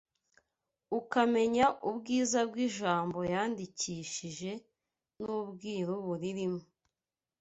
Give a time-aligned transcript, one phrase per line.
[0.99, 4.51] ukamenya ubwiza bw’ijambo yandikishije
[5.19, 6.63] n’ubwiru buririmo